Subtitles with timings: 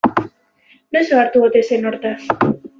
[0.97, 2.19] Noiz ohartu ote zen hortaz?